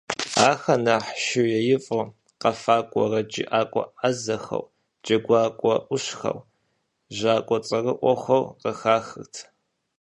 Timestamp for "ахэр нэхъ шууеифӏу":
0.49-2.05